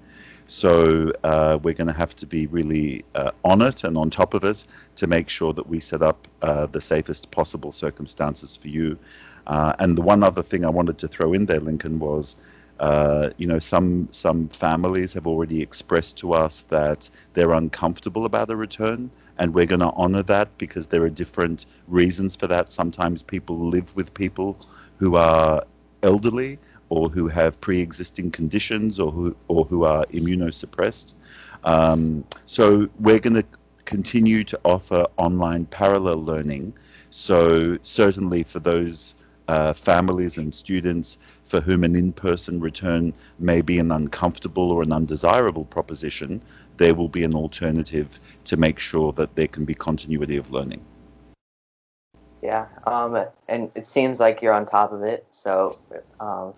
So 0.48 1.12
uh, 1.24 1.58
we're 1.64 1.74
going 1.74 1.88
to 1.88 1.94
have 1.94 2.16
to 2.18 2.28
be 2.28 2.46
really 2.46 3.04
uh, 3.16 3.32
on 3.44 3.64
it 3.64 3.84
and 3.84 3.98
on 3.98 4.12
top 4.12 4.36
of 4.36 4.44
it 4.44 4.64
to 4.98 5.08
make 5.08 5.28
sure 5.28 5.54
that 5.54 5.68
we 5.68 5.80
set 5.80 6.04
up 6.04 6.28
uh, 6.44 6.68
the 6.68 6.82
safest 6.82 7.32
possible 7.32 7.72
circumstances 7.72 8.56
for 8.56 8.68
you. 8.68 9.00
Uh, 9.48 9.74
and 9.80 9.98
the 9.98 10.04
one 10.04 10.22
other 10.22 10.44
thing 10.44 10.64
I 10.64 10.70
wanted 10.70 11.00
to 11.00 11.08
throw 11.08 11.34
in 11.34 11.48
there, 11.48 11.60
Lincoln, 11.60 11.98
was 11.98 12.36
uh, 12.80 13.30
you 13.38 13.48
know, 13.48 13.60
some 13.60 14.10
some 14.12 14.50
families 14.50 15.14
have 15.14 15.28
already 15.28 15.62
expressed 15.62 16.18
to 16.20 16.34
us 16.34 16.64
that 16.64 17.10
they're 17.34 17.54
uncomfortable 17.54 18.26
about 18.26 18.50
a 18.50 18.56
return, 18.56 19.10
and 19.38 19.54
we're 19.54 19.66
going 19.66 19.80
to 19.80 19.92
honor 19.92 20.24
that 20.24 20.58
because 20.58 20.88
there 20.88 21.04
are 21.04 21.10
different 21.10 21.66
reasons 21.88 22.36
for 22.36 22.48
that. 22.48 22.72
Sometimes 22.72 23.24
people 23.24 23.58
live 23.58 23.96
with 23.96 24.14
people 24.14 24.58
who 24.98 25.16
are 25.16 25.64
elderly 26.04 26.60
or 26.90 27.10
who 27.10 27.28
have 27.28 27.60
pre-existing 27.62 28.32
conditions 28.32 29.00
or 29.00 29.12
who 29.12 29.36
or 29.48 29.66
who 29.66 29.86
are 29.86 30.06
immunosuppressed. 30.08 31.14
Um, 31.64 32.26
so 32.46 32.90
we're 33.00 33.20
going 33.20 33.36
to 33.36 33.46
continue 33.86 34.44
to 34.44 34.60
offer 34.66 35.06
online 35.18 35.66
parallel 35.66 36.24
learning. 36.24 36.74
So 37.10 37.78
certainly 37.84 38.44
for 38.44 38.60
those 38.60 39.16
uh, 39.48 39.74
families 39.74 40.38
and 40.38 40.54
students 40.54 41.18
for 41.44 41.62
whom 41.62 41.84
an 41.84 41.96
in-person 41.96 42.60
return 42.60 43.14
may 43.40 43.62
be 43.62 43.80
an 43.80 43.92
uncomfortable 43.92 44.72
or 44.72 44.82
an 44.82 44.92
undesirable 44.92 45.66
proposition, 45.66 46.42
there 46.78 46.94
will 46.94 47.08
be 47.08 47.24
an 47.24 47.36
alternative 47.36 48.20
to 48.46 48.58
make 48.58 48.80
sure 48.80 49.12
that 49.14 49.36
there 49.36 49.48
can 49.48 49.66
be 49.66 49.74
continuity 49.74 50.38
of 50.38 50.52
learning. 50.52 50.82
Yeah, 52.42 52.68
um, 52.86 53.26
and 53.48 53.72
it 53.76 53.88
seems 53.88 54.20
like 54.20 54.42
you're 54.42 54.54
on 54.54 54.66
top 54.66 54.92
of 54.92 55.04
it. 55.04 55.26
So 55.32 55.80
um, 56.20 56.54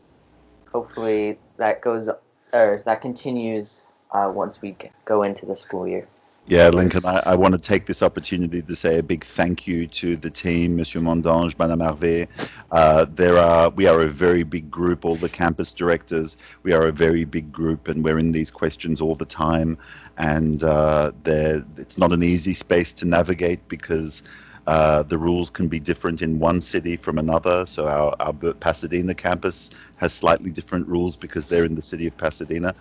hopefully 0.72 1.38
that 1.58 1.82
goes 1.82 2.10
or 2.54 2.82
that 2.86 3.02
continues 3.02 3.86
uh, 4.12 4.32
once 4.34 4.62
we 4.62 4.76
go 5.06 5.24
into 5.24 5.46
the 5.46 5.56
school 5.56 5.88
year. 5.88 6.08
Yeah, 6.50 6.70
Lincoln, 6.70 7.06
I, 7.06 7.22
I, 7.26 7.36
want 7.36 7.56
to 7.56 7.58
take 7.58 7.88
this 7.88 8.02
opportunity 8.02 8.62
to 8.62 8.74
say 8.74 9.00
a 9.00 9.04
big 9.04 9.26
thank 9.26 9.68
you 9.68 9.86
to 9.88 10.16
the 10.16 10.30
team, 10.30 10.78
Monsieur 10.78 11.02
Mondange, 11.02 11.60
Madame 11.60 11.80
Hervé. 11.80 12.30
Uh, 12.72 13.06
there 13.14 13.38
are, 13.38 13.70
we 13.70 13.86
are 13.86 14.00
a 14.00 14.08
very 14.08 14.44
big 14.44 14.72
group, 14.72 15.04
all 15.04 15.18
the 15.18 15.28
campus 15.28 15.74
directors, 15.74 16.38
we 16.64 16.72
are 16.72 16.88
a 16.88 16.94
very 16.94 17.26
big 17.26 17.52
group 17.52 17.90
and 17.90 18.02
we're 18.02 18.18
in 18.18 18.32
these 18.32 18.50
questions 18.50 19.02
all 19.02 19.14
the 19.14 19.26
time. 19.26 19.78
And 20.18 20.64
uh, 20.64 21.12
it's 21.26 21.98
not 21.98 22.14
an 22.14 22.24
easy 22.24 22.54
space 22.54 22.94
to 22.94 23.06
navigate 23.06 23.68
because 23.68 24.24
uh, 24.68 25.04
the 25.04 25.18
rules 25.18 25.50
can 25.50 25.68
be 25.68 25.82
different 25.82 26.22
in 26.22 26.40
one 26.40 26.62
city 26.62 26.96
from 26.96 27.18
another. 27.18 27.66
So 27.66 27.90
our, 27.90 28.16
our 28.22 28.54
Pasadena 28.54 29.16
campus 29.16 29.70
has 29.98 30.14
slightly 30.14 30.52
different 30.52 30.88
rules 30.88 31.18
because 31.18 31.48
they're 31.48 31.66
in 31.66 31.76
the 31.76 31.82
city 31.82 32.08
of 32.08 32.18
Pasadena. 32.18 32.74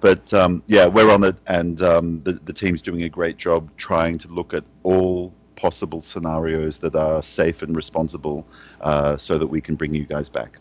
But 0.00 0.32
um, 0.32 0.62
yeah, 0.66 0.86
we're 0.86 1.10
on 1.10 1.24
it, 1.24 1.36
and 1.46 1.80
um, 1.82 2.22
the, 2.22 2.32
the 2.32 2.52
team's 2.52 2.82
doing 2.82 3.02
a 3.02 3.08
great 3.08 3.36
job 3.36 3.70
trying 3.76 4.18
to 4.18 4.28
look 4.28 4.54
at 4.54 4.64
all 4.82 5.32
possible 5.56 6.00
scenarios 6.00 6.78
that 6.78 6.96
are 6.96 7.22
safe 7.22 7.62
and 7.62 7.76
responsible 7.76 8.46
uh, 8.80 9.16
so 9.16 9.36
that 9.36 9.46
we 9.46 9.60
can 9.60 9.74
bring 9.74 9.94
you 9.94 10.04
guys 10.04 10.30
back. 10.30 10.58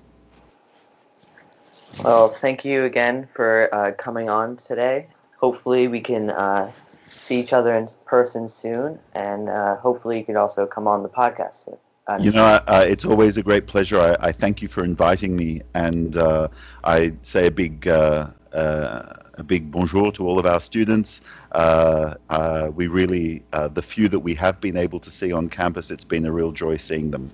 Well, 2.03 2.29
thank 2.29 2.65
you 2.65 2.84
again 2.84 3.27
for 3.34 3.74
uh, 3.74 3.91
coming 3.93 4.29
on 4.29 4.58
today. 4.58 5.08
Hopefully, 5.38 5.88
we 5.88 6.01
can 6.01 6.29
uh, 6.29 6.72
see 7.05 7.39
each 7.39 7.53
other 7.53 7.74
in 7.75 7.88
person 8.05 8.48
soon, 8.50 9.00
and 9.15 9.50
uh, 9.50 9.77
hopefully, 9.77 10.19
you 10.19 10.25
can 10.25 10.36
also 10.36 10.65
come 10.65 10.88
on 10.88 11.01
the 11.01 11.10
podcast 11.10 11.65
soon. 11.65 11.77
You 12.19 12.31
know, 12.31 12.43
uh, 12.43 12.86
it's 12.88 13.05
always 13.05 13.38
a 13.38 13.43
great 13.43 13.67
pleasure. 13.67 14.00
I, 14.00 14.29
I, 14.29 14.31
thank 14.31 14.63
you 14.63 14.67
for 14.67 14.84
inviting 14.84 15.36
me, 15.36 15.62
and 15.75 16.17
uh, 16.17 16.48
I 16.84 17.13
say 17.22 17.46
a 17.48 17.51
big 17.51 17.88
uh, 17.88 18.31
uh, 18.51 19.13
a 19.39 19.43
big 19.43 19.72
bonjour 19.72 20.12
to 20.12 20.27
all 20.27 20.38
of 20.38 20.46
our 20.46 20.60
students. 20.60 21.22
Uh, 21.51 22.15
uh, 22.29 22.69
we 22.74 22.88
really, 22.88 23.43
uh, 23.53 23.69
the 23.69 23.81
few 23.81 24.10
that 24.10 24.19
we 24.19 24.36
have 24.36 24.60
been 24.60 24.77
able 24.77 25.00
to 25.00 25.10
see 25.10 25.31
on 25.31 25.50
campus, 25.50 25.91
it's 25.91 26.03
been 26.03 26.25
a 26.25 26.31
real 26.31 26.51
joy 26.51 26.77
seeing 26.77 27.12
them. 27.12 27.31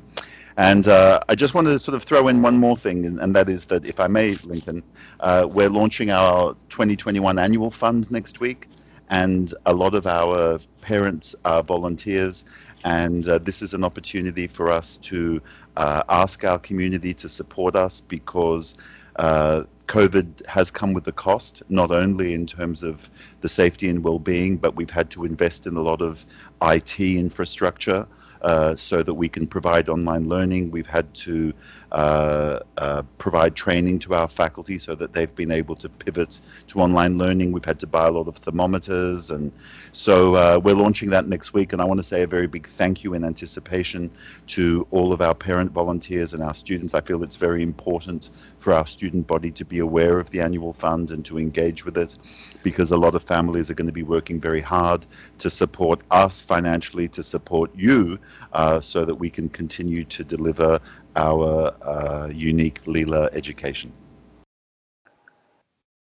And 0.57 0.87
uh, 0.87 1.19
I 1.27 1.35
just 1.35 1.53
wanted 1.53 1.71
to 1.71 1.79
sort 1.79 1.95
of 1.95 2.03
throw 2.03 2.29
in 2.29 2.41
one 2.41 2.57
more 2.57 2.77
thing, 2.77 3.05
and, 3.05 3.19
and 3.19 3.35
that 3.35 3.49
is 3.49 3.65
that, 3.65 3.85
if 3.85 3.99
I 3.99 4.07
may, 4.07 4.35
Lincoln, 4.35 4.83
uh, 5.19 5.47
we're 5.49 5.69
launching 5.69 6.11
our 6.11 6.53
2021 6.69 7.37
annual 7.39 7.71
fund 7.71 8.09
next 8.09 8.39
week, 8.39 8.67
and 9.09 9.53
a 9.65 9.73
lot 9.73 9.95
of 9.95 10.07
our 10.07 10.59
parents 10.81 11.35
are 11.43 11.61
volunteers, 11.61 12.45
and 12.85 13.27
uh, 13.27 13.39
this 13.39 13.61
is 13.61 13.73
an 13.73 13.83
opportunity 13.83 14.47
for 14.47 14.71
us 14.71 14.95
to 14.97 15.41
uh, 15.75 16.03
ask 16.07 16.45
our 16.45 16.59
community 16.59 17.13
to 17.15 17.27
support 17.27 17.75
us 17.75 17.99
because 17.99 18.77
uh, 19.17 19.63
COVID 19.87 20.45
has 20.47 20.71
come 20.71 20.93
with 20.93 21.07
a 21.07 21.11
cost, 21.11 21.63
not 21.69 21.91
only 21.91 22.33
in 22.33 22.45
terms 22.45 22.83
of 22.83 23.09
the 23.41 23.49
safety 23.49 23.89
and 23.89 24.03
well-being, 24.03 24.57
but 24.57 24.75
we've 24.75 24.89
had 24.89 25.11
to 25.11 25.25
invest 25.25 25.67
in 25.67 25.75
a 25.75 25.81
lot 25.81 26.01
of 26.01 26.25
IT 26.61 26.99
infrastructure 26.99 28.07
uh, 28.45 28.75
so 28.75 29.01
that 29.01 29.13
we 29.13 29.27
can 29.27 29.47
provide 29.47 29.89
online 29.89 30.29
learning. 30.29 30.69
We've 30.69 30.85
had 30.85 31.11
to 31.15 31.53
uh, 31.91 32.59
uh, 32.77 33.01
provide 33.17 33.55
training 33.55 33.99
to 33.99 34.13
our 34.13 34.27
faculty 34.27 34.77
so 34.77 34.93
that 34.93 35.13
they've 35.13 35.33
been 35.33 35.51
able 35.51 35.75
to 35.77 35.89
pivot 35.89 36.39
to 36.67 36.79
online 36.79 37.17
learning. 37.17 37.53
We've 37.53 37.65
had 37.65 37.79
to 37.79 37.87
buy 37.87 38.05
a 38.05 38.11
lot 38.11 38.27
of 38.27 38.37
thermometers, 38.37 39.31
and 39.31 39.51
so 39.91 40.35
uh, 40.35 40.59
we're 40.63 40.75
launching 40.75 41.09
that 41.09 41.27
next 41.27 41.53
week. 41.53 41.73
And 41.73 41.81
I 41.81 41.85
want 41.85 41.99
to 41.99 42.03
say 42.03 42.21
a 42.21 42.27
very 42.27 42.47
big 42.47 42.67
thank 42.67 43.03
you 43.03 43.15
in 43.15 43.23
anticipation 43.23 44.11
to 44.47 44.85
all 44.91 45.11
of 45.11 45.21
our 45.21 45.33
parent 45.33 45.71
volunteers 45.71 46.33
and 46.33 46.43
our 46.43 46.53
students. 46.53 46.93
I 46.93 47.01
feel 47.01 47.23
it's 47.23 47.37
very 47.37 47.63
important 47.63 48.29
for 48.57 48.73
our 48.73 48.85
student 48.85 49.25
body 49.25 49.51
to 49.51 49.65
be 49.65 49.74
aware 49.79 50.19
of 50.19 50.29
the 50.29 50.41
annual 50.41 50.73
fund 50.73 51.11
and 51.11 51.25
to 51.25 51.37
engage 51.37 51.85
with 51.85 51.97
it 51.97 52.17
because 52.63 52.91
a 52.91 52.97
lot 52.97 53.15
of 53.15 53.23
families 53.23 53.69
are 53.69 53.75
going 53.75 53.87
to 53.87 53.93
be 53.93 54.03
working 54.03 54.39
very 54.41 54.61
hard 54.61 55.05
to 55.39 55.49
support 55.49 56.01
us 56.09 56.41
financially, 56.41 57.07
to 57.09 57.23
support 57.23 57.71
you, 57.75 58.19
uh, 58.53 58.79
so 58.79 59.05
that 59.05 59.15
we 59.15 59.29
can 59.29 59.49
continue 59.49 60.03
to 60.03 60.23
deliver 60.23 60.79
our 61.15 61.75
uh, 61.81 62.27
unique 62.33 62.87
Lila 62.87 63.29
education. 63.33 63.91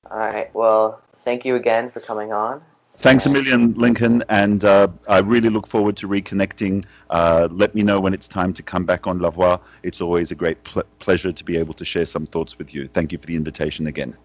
All 0.10 0.18
right. 0.18 0.54
Well, 0.54 1.02
thank 1.24 1.46
you 1.46 1.56
again 1.56 1.92
for 1.92 2.00
coming 2.00 2.34
on. 2.34 2.62
Thanks 3.00 3.26
a 3.26 3.30
million, 3.30 3.76
Lincoln, 3.76 4.24
and 4.28 4.66
uh, 4.66 4.90
I 5.08 5.20
really 5.20 5.48
look 5.48 5.68
forward 5.68 5.96
to 5.98 6.08
reconnecting. 6.10 6.86
Uh, 7.10 7.48
let 7.50 7.74
me 7.74 7.82
know 7.82 8.02
when 8.02 8.14
it's 8.14 8.28
time 8.28 8.52
to 8.56 8.62
come 8.62 8.84
back 8.84 9.08
on 9.08 9.20
La 9.20 9.30
Voix. 9.30 9.58
It's 9.84 10.02
always 10.02 10.32
a 10.32 10.36
great 10.36 10.66
pl 10.66 10.84
pleasure 11.00 11.32
to 11.32 11.44
be 11.46 11.56
able 11.56 11.74
to 11.76 11.86
share 11.86 12.06
some 12.06 12.26
thoughts 12.26 12.58
with 12.58 12.74
you. 12.74 12.90
Thank 12.90 13.14
you 13.14 13.18
for 13.18 13.26
the 13.26 13.38
invitation 13.38 13.88
again. 13.88 14.18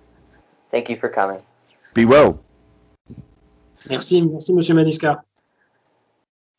Thank 0.72 0.88
you 0.90 0.96
for 0.96 1.08
coming. 1.08 1.40
Be 1.94 2.04
well. 2.04 2.42
Merci, 3.88 4.22
merci, 4.22 4.52
Monsieur 4.52 4.74
Maniska. 4.74 5.22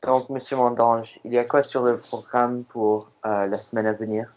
Donc, 0.02 0.30
Monsieur 0.30 0.56
Mondange, 0.56 1.18
il 1.22 1.34
y 1.34 1.38
a 1.38 1.44
quoi 1.44 1.62
sur 1.62 1.82
le 1.82 1.98
programme 1.98 2.64
pour 2.64 3.10
euh, 3.26 3.46
la 3.46 3.58
semaine 3.58 3.86
à 3.86 3.92
venir 3.92 4.35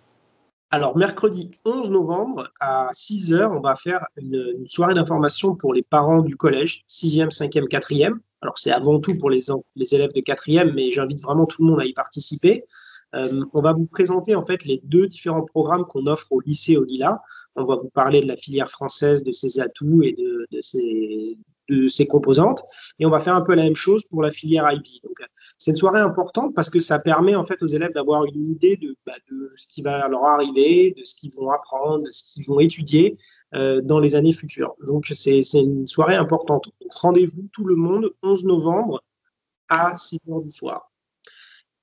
Alors, 0.72 0.96
mercredi 0.96 1.50
11 1.66 1.90
novembre 1.90 2.52
à 2.60 2.90
6 2.94 3.34
h, 3.34 3.58
on 3.58 3.60
va 3.60 3.76
faire 3.76 4.06
une, 4.18 4.68
soirée 4.68 4.94
d'information 4.94 5.56
pour 5.56 5.74
les 5.74 5.82
parents 5.82 6.22
du 6.22 6.36
collège, 6.36 6.84
6e, 6.88 7.32
5e, 7.32 7.68
4e. 7.68 8.20
Alors, 8.42 8.60
c'est 8.60 8.70
avant 8.72 9.00
tout 9.00 9.18
pour 9.18 9.32
les, 9.32 9.50
élèves 9.92 10.14
de 10.14 10.22
4e, 10.22 10.72
mais 10.74 10.92
j'invite 10.92 11.22
vraiment 11.22 11.48
tout 11.48 11.64
le 11.64 11.70
monde 11.70 11.82
à 11.82 11.86
y 11.86 11.94
participer. 11.94 12.66
Euh, 13.16 13.44
on 13.54 13.62
va 13.62 13.74
vous 13.74 13.88
présenter 13.88 14.36
en 14.36 14.44
fait 14.44 14.64
les 14.66 14.80
deux 14.84 15.08
différents 15.08 15.44
programmes 15.44 15.86
qu'on 15.86 16.06
offre 16.06 16.32
au 16.32 16.40
lycée 16.40 16.78
au 16.78 16.84
Lila. 16.84 17.20
On 17.56 17.66
va 17.66 17.78
vous 17.78 17.90
parler 17.90 18.22
de 18.22 18.28
la 18.28 18.38
filière 18.38 18.70
française, 18.70 19.24
de 19.24 19.32
ses 19.32 19.60
atouts 19.60 20.04
et 20.04 20.14
de, 20.14 20.48
ses, 20.62 21.36
de 21.70 21.88
ses 21.88 22.08
composantes. 22.08 22.64
Et 23.00 23.06
on 23.06 23.10
va 23.10 23.20
faire 23.20 23.36
un 23.36 23.42
peu 23.42 23.54
la 23.56 23.64
même 23.64 23.76
chose 23.76 24.04
pour 24.10 24.22
la 24.22 24.32
filière 24.32 24.70
IB. 24.72 24.84
Donc, 25.04 25.20
c'est 25.58 25.72
une 25.72 25.78
soirée 25.78 26.00
importante 26.00 26.54
parce 26.56 26.70
que 26.70 26.80
ça 26.80 27.00
permet 27.00 27.36
en 27.36 27.44
fait 27.44 27.62
aux 27.64 27.68
élèves 27.68 27.94
d'avoir 27.94 28.26
une 28.26 28.46
idée 28.46 28.78
de, 28.78 28.96
bah, 29.06 29.16
de, 29.30 29.52
ce 29.56 29.68
qui 29.68 29.82
va 29.82 30.08
leur 30.08 30.24
arriver, 30.26 30.94
de 30.98 31.04
ce 31.04 31.16
qu'ils 31.16 31.32
vont 31.34 31.50
apprendre, 31.50 32.04
de 32.06 32.12
ce 32.12 32.24
qu'ils 32.34 32.46
vont 32.46 32.60
étudier 32.60 33.18
euh, 33.56 33.82
dans 33.82 34.00
les 34.00 34.16
années 34.16 34.34
futures. 34.34 34.76
Donc, 34.86 35.06
c'est 35.14 35.42
une 35.54 35.88
soirée 35.88 36.16
importante. 36.16 36.66
Donc, 36.82 36.92
rendez-vous 36.92 37.48
tout 37.54 37.66
le 37.66 37.76
monde 37.76 38.14
11 38.24 38.46
novembre 38.46 39.04
à 39.70 39.96
6 39.98 40.20
heures 40.30 40.42
du 40.42 40.52
soir. 40.52 40.92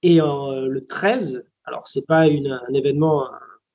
Et 0.02 0.20
euh, 0.20 0.66
le 0.68 0.84
13, 0.84 1.48
alors 1.64 1.86
c'est 1.86 2.06
pas 2.06 2.22
un 2.22 2.72
événement, 2.74 3.26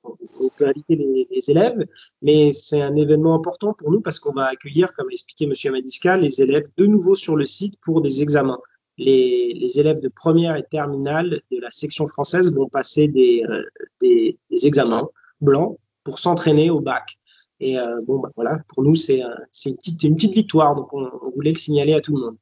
on 0.03 0.50
peut 0.50 0.67
inviter 0.67 0.96
les, 0.96 1.50
élèves, 1.50 1.86
mais 2.22 2.53
c'est 2.53 2.81
un 2.81 2.96
événement 2.96 3.36
important 3.36 3.74
pour 3.74 3.91
nous 3.91 4.01
parce 4.01 4.20
qu'on 4.20 4.34
va 4.34 4.46
accueillir, 4.46 4.93
comme 4.93 5.10
a 5.10 5.12
expliqué 5.12 5.46
M. 5.46 5.53
Madiska, 5.72 6.17
les 6.17 6.41
élèves 6.41 6.67
de 6.77 6.86
nouveau 6.86 7.15
sur 7.15 7.36
le 7.36 7.46
site 7.46 7.75
pour 7.81 8.01
des 8.01 8.22
examens. 8.22 8.60
Les, 8.98 9.79
élèves 9.79 10.00
de 10.00 10.10
première 10.10 10.55
et 10.55 10.63
terminale 10.63 11.41
de 11.51 11.60
la 11.60 11.72
section 11.72 12.08
française 12.08 12.53
vont 12.53 12.67
passer 12.67 13.08
des, 13.08 13.43
euh, 13.50 13.63
des, 14.01 14.38
examens 14.63 15.08
blancs 15.39 15.77
pour 16.03 16.20
s'entraîner 16.20 16.70
au 16.70 16.79
bac. 16.79 17.17
Et 17.60 17.79
euh, 17.79 18.01
bon, 18.05 18.20
bah, 18.20 18.29
voilà, 18.36 18.60
pour 18.67 18.84
nous, 18.84 18.96
c'est 18.96 19.22
une 19.65 19.77
petite, 19.77 20.03
une 20.03 20.15
petite 20.15 20.34
victoire, 20.34 20.75
donc 20.75 20.93
on, 20.93 21.10
on 21.24 21.31
voulait 21.31 21.51
le 21.51 21.58
signaler 21.58 21.93
à 21.93 22.01
tout 22.01 22.15
le 22.15 22.22
monde. 22.22 22.38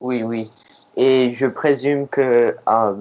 Oui, 0.00 0.22
oui. 0.22 0.50
Et 0.96 1.30
je 1.32 1.46
présume 1.46 2.08
que 2.08 2.56
euh, 2.68 2.94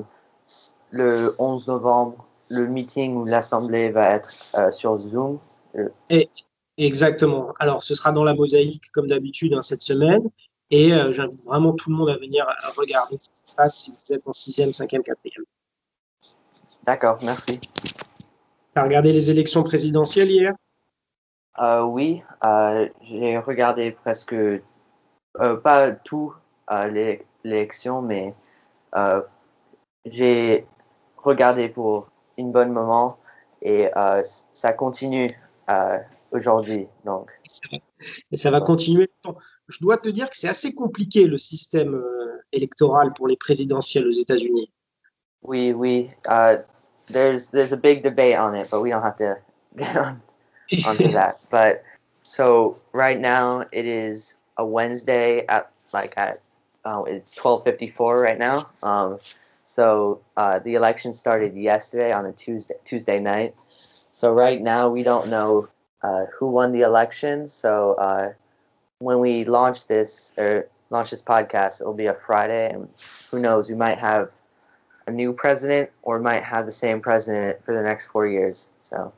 le 0.92 1.36
11 1.40 1.68
novembre, 1.68 2.26
le 2.50 2.68
meeting 2.68 3.16
où 3.16 3.26
l'Assemblée 3.26 3.90
va 3.90 4.12
être 4.12 4.32
euh, 4.56 4.72
sur 4.72 5.00
Zoom. 5.00 5.40
Et, 6.10 6.30
exactement. 6.78 7.54
Alors, 7.60 7.84
ce 7.84 7.96
sera 7.96 8.12
dans 8.12 8.24
la 8.24 8.34
mosaïque, 8.34 8.92
comme 8.94 9.08
d'habitude, 9.08 9.54
hein, 9.54 9.62
cette 9.62 9.82
semaine. 9.82 10.22
Et 10.72 10.94
euh, 10.94 11.12
j'invite 11.12 11.44
vraiment 11.46 11.74
tout 11.74 11.90
le 11.90 11.96
monde 11.96 12.10
à 12.10 12.18
venir 12.18 12.48
regarder 12.76 13.18
ce 13.20 13.30
qui 13.30 13.50
se 13.50 13.56
passe 13.56 13.78
si 13.78 13.92
vous 13.92 14.14
êtes 14.14 14.28
en 14.28 14.32
6e, 14.32 14.76
5e, 14.76 15.04
4e. 15.04 15.44
D'accord, 16.84 17.18
merci. 17.24 17.60
Tu 17.60 18.82
as 18.82 18.84
regardé 18.84 19.14
les 19.14 19.32
élections 19.32 19.64
présidentielles 19.64 20.30
hier? 20.30 20.54
Euh, 21.60 21.84
Oui, 21.84 22.22
euh, 22.44 22.90
j'ai 23.02 23.38
regardé 23.38 23.92
presque, 23.92 24.34
euh, 24.34 24.60
pas 25.64 25.92
tout 25.92 26.34
l'élection, 26.92 28.02
mais 28.02 28.36
j'ai 30.06 30.68
regardé 31.18 31.70
pour 31.70 32.12
une 32.38 32.52
bonne 32.52 32.72
moment 32.72 33.18
et 33.62 33.90
ça 34.54 34.74
continue 34.74 35.32
aujourd'hui. 36.32 36.88
Donc. 37.06 37.32
Et 38.32 38.38
ça 38.38 38.52
va 38.52 38.62
continuer. 38.62 39.10
Je 39.68 39.80
dois 39.82 39.98
te 39.98 40.10
dire 40.10 40.30
que 40.30 40.38
c'est 40.38 40.48
assez 40.50 40.74
compliqué 40.74 41.26
le 41.26 41.38
système 41.38 42.02
électoral 42.52 43.14
pour 43.14 43.28
les 43.28 43.38
présidentielles 43.38 44.08
aux 44.08 44.12
États-Unis. 44.12 44.72
Oui, 45.42 45.74
oui. 45.74 46.10
Uh, 46.28 46.58
there's 47.08 47.50
there's 47.52 47.72
a 47.72 47.78
big 47.78 48.04
debate 48.04 48.38
on 48.38 48.56
it, 48.56 48.70
but 48.70 48.82
we 48.82 48.90
don't 48.90 49.04
have 49.04 49.18
to 49.18 49.38
get 49.78 49.96
on 49.96 50.22
onto 50.86 51.12
that. 51.12 51.40
But 51.50 51.84
so 52.24 52.78
right 52.92 53.20
now 53.20 53.64
it 53.72 53.86
is 53.86 54.36
a 54.58 54.66
Wednesday 54.66 55.46
at 55.48 55.72
like 55.94 56.14
at 56.18 56.42
oh 56.84 57.06
it's 57.06 57.32
twelve 57.32 57.64
fifty 57.64 57.88
four 57.88 58.22
right 58.22 58.38
now. 58.38 58.68
Um, 58.82 59.20
so 59.66 60.22
uh, 60.38 60.60
the 60.60 60.76
election 60.76 61.12
started 61.14 61.56
yesterday 61.56 62.12
on 62.12 62.26
a 62.26 62.32
Tuesday 62.32 62.76
Tuesday 62.86 63.20
night. 63.20 63.56
So 64.12 64.34
right 64.34 64.62
now 64.62 64.90
we 64.90 65.04
don't 65.04 65.30
know 65.30 65.68
uh, 66.02 66.26
who 66.38 66.50
won 66.50 66.72
the 66.72 66.82
election. 66.82 67.48
So 67.48 67.96
uh, 67.96 68.34
when 69.00 69.20
we 69.20 69.44
launch 69.44 69.88
this 69.88 70.34
or 70.38 70.68
launch 70.90 71.10
this 71.10 71.22
podcast, 71.22 71.82
it'll 71.82 71.94
be 71.94 72.06
a 72.06 72.14
Friday, 72.14 72.70
and 72.72 72.88
who 73.30 73.40
knows, 73.40 73.70
we 73.70 73.76
might 73.76 73.98
have 73.98 74.32
a 75.08 75.12
new 75.12 75.34
president 75.34 75.90
or 76.04 76.20
might 76.20 76.44
have 76.44 76.66
the 76.66 76.72
same 76.72 77.02
president 77.02 77.64
for 77.66 77.74
the 77.74 77.84
next 77.84 78.08
four 78.08 78.28
years. 78.28 78.70
So. 78.82 79.14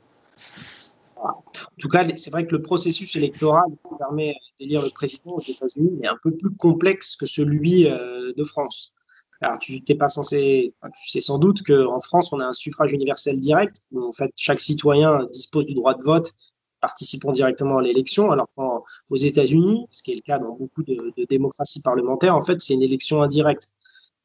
En 1.19 1.43
tout 1.79 1.89
cas, 1.89 2.03
c'est 2.15 2.29
vrai 2.29 2.45
que 2.45 2.55
le 2.55 2.61
processus 2.61 3.15
électoral 3.15 3.65
qui 3.71 3.97
permet 3.97 4.35
d'élire 4.59 4.83
le 4.83 4.91
président 4.91 5.31
aux 5.31 5.41
États-Unis 5.41 5.99
est 6.03 6.07
un 6.07 6.17
peu 6.21 6.31
plus 6.31 6.51
complexe 6.55 7.15
que 7.15 7.25
celui 7.25 7.89
euh, 7.89 8.33
de 8.37 8.43
France. 8.43 8.93
Alors, 9.41 9.59
tu 9.59 9.79
n'es 9.87 9.95
pas 9.95 10.09
censé, 10.09 10.73
tu 10.95 11.09
sais 11.09 11.21
sans 11.21 11.37
doute 11.37 11.61
qu'en 11.63 11.99
France, 11.99 12.33
on 12.33 12.39
a 12.39 12.45
un 12.45 12.53
suffrage 12.53 12.91
universel 12.91 13.39
direct, 13.39 13.77
où 13.91 14.03
en 14.03 14.11
fait 14.11 14.31
chaque 14.35 14.59
citoyen 14.59 15.25
dispose 15.31 15.65
du 15.65 15.73
droit 15.73 15.93
de 15.93 16.03
vote, 16.03 16.33
participant 16.81 17.31
directement 17.31 17.77
à 17.77 17.81
l'élection, 17.81 18.31
alors 18.31 18.47
qu'aux 18.55 19.15
États-Unis, 19.15 19.87
ce 19.91 20.03
qui 20.03 20.11
est 20.11 20.15
le 20.15 20.21
cas 20.21 20.39
dans 20.39 20.53
beaucoup 20.53 20.83
de, 20.83 21.13
démocraties 21.29 21.81
parlementaires, 21.81 22.35
en 22.35 22.41
fait, 22.41 22.61
c'est 22.61 22.73
une 22.73 22.83
élection 22.83 23.21
indirecte 23.21 23.67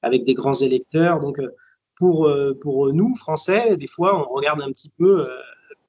avec 0.03 0.25
des 0.25 0.35
grands 0.35 0.55
électeurs. 0.55 1.21
Donc, 1.21 1.39
euh, 1.39 1.55
pour, 1.97 2.27
euh, 2.27 2.59
pour 2.61 2.93
nous, 2.93 3.15
Français, 3.17 3.77
des 3.77 3.87
fois, 3.87 4.29
on 4.29 4.35
regarde 4.35 4.61
un 4.63 4.71
petit 4.73 4.91
peu 4.91 5.21
euh, 5.21 5.27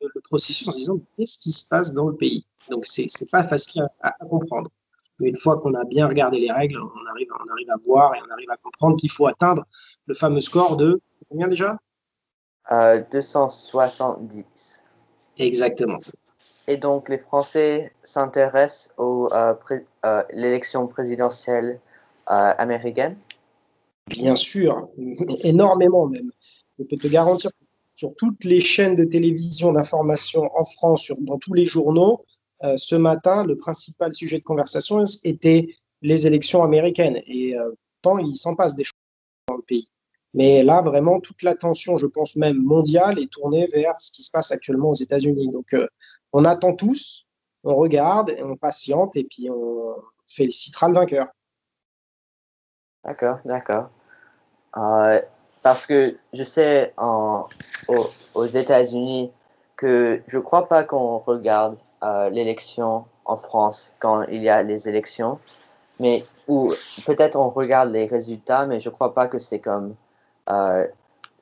le 0.01 0.21
processus 0.21 0.67
en 0.67 0.71
se 0.71 0.77
disant 0.77 0.99
qu'est-ce 1.17 1.37
qui 1.37 1.51
se 1.51 1.67
passe 1.67 1.93
dans 1.93 2.07
le 2.07 2.15
pays? 2.15 2.45
Donc, 2.69 2.85
c'est 2.85 3.09
pas 3.31 3.43
facile 3.43 3.87
à, 4.01 4.11
comprendre. 4.25 4.69
Mais 5.23 5.29
une 5.29 5.37
fois 5.37 5.57
qu'on 5.57 5.73
a 5.73 5.85
bien 5.85 6.07
regardé 6.07 6.37
les 6.37 6.51
règles, 6.51 6.79
on 6.81 7.11
arrive, 7.11 7.29
on 7.31 7.51
arrive 7.51 7.71
à 7.71 7.77
voir 7.85 8.13
et 8.13 8.19
on 8.27 8.31
arrive 8.31 8.51
à 8.51 8.57
comprendre 8.57 8.97
qu'il 8.97 9.09
faut 9.09 9.25
atteindre 9.25 9.65
le 10.05 10.15
fameux 10.15 10.41
score 10.41 10.75
de 10.75 10.99
combien 11.29 11.47
déjà? 11.47 11.77
270. 12.69 14.83
Exactement. 15.37 15.99
Et 16.67 16.75
donc, 16.75 17.07
les 17.07 17.17
Français 17.17 17.93
s'intéressent 18.03 18.91
à 19.31 19.57
l'élection 20.33 20.87
présidentielle 20.87 21.79
américaine? 22.27 23.15
Bien 24.07 24.35
sûr, 24.35 24.89
énormément 25.43 26.07
même. 26.07 26.31
Je 26.77 26.83
peux 26.83 26.97
te 26.97 27.07
garantir 27.07 27.49
que 27.51 27.65
sur 27.95 28.13
toutes 28.15 28.43
les 28.43 28.59
chaînes 28.59 28.95
de 28.95 29.05
télévision 29.05 29.71
d'information 29.71 30.51
en 30.57 30.65
France, 30.65 31.13
dans 31.19 31.37
tous 31.37 31.53
les 31.53 31.65
journaux, 31.65 32.25
euh, 32.63 32.75
ce 32.77 32.95
matin, 32.95 33.45
le 33.45 33.57
principal 33.57 34.13
sujet 34.13 34.39
de 34.39 34.43
conversation 34.43 35.03
était 35.23 35.75
les 36.01 36.27
élections 36.27 36.63
américaines. 36.63 37.21
Et 37.25 37.57
euh, 37.57 37.71
tant 38.01 38.17
il 38.19 38.35
s'en 38.35 38.55
passe 38.55 38.75
des 38.75 38.83
choses 38.83 38.93
dans 39.47 39.55
le 39.55 39.61
pays. 39.61 39.89
Mais 40.33 40.63
là, 40.63 40.81
vraiment, 40.81 41.19
toute 41.19 41.43
l'attention, 41.43 41.97
je 41.97 42.07
pense 42.07 42.35
même 42.35 42.61
mondiale, 42.61 43.19
est 43.19 43.31
tournée 43.31 43.67
vers 43.67 43.93
ce 43.99 44.11
qui 44.11 44.23
se 44.23 44.31
passe 44.31 44.51
actuellement 44.51 44.89
aux 44.89 44.95
États-Unis. 44.95 45.49
Donc, 45.49 45.73
euh, 45.73 45.87
on 46.31 46.43
attend 46.45 46.73
tous, 46.73 47.27
on 47.63 47.75
regarde, 47.75 48.35
on 48.41 48.55
patiente, 48.55 49.15
et 49.15 49.23
puis 49.23 49.49
on 49.51 49.95
félicitera 50.27 50.87
le 50.87 50.95
vainqueur. 50.95 51.27
D'accord, 53.03 53.39
d'accord. 53.45 53.89
Euh, 54.77 55.21
parce 55.61 55.85
que 55.85 56.17
je 56.33 56.43
sais 56.43 56.93
en, 56.97 57.47
aux, 58.33 58.45
États-Unis 58.45 59.31
que 59.75 60.21
je 60.27 60.37
ne 60.37 60.41
crois 60.41 60.67
pas 60.67 60.83
qu'on 60.83 61.19
regarde 61.19 61.77
euh, 62.03 62.29
l'élection 62.29 63.05
en 63.25 63.37
France 63.37 63.95
quand 63.99 64.23
il 64.23 64.43
y 64.43 64.49
a 64.49 64.63
les 64.63 64.89
élections, 64.89 65.39
mais 65.99 66.23
ou 66.47 66.73
peut-être 67.05 67.37
on 67.37 67.49
regarde 67.49 67.91
les 67.91 68.05
résultats, 68.05 68.65
mais 68.65 68.79
je 68.79 68.89
ne 68.89 68.93
crois 68.93 69.13
pas 69.13 69.27
que 69.27 69.39
c'est 69.39 69.59
comme 69.59 69.95
euh, 70.49 70.85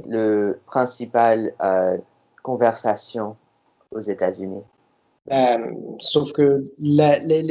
le 0.06 0.60
principal 0.66 1.54
conversation 2.44 3.36
aux 3.92 4.00
États-Unis. 4.02 4.64
sauf 6.00 6.32
que 6.34 6.64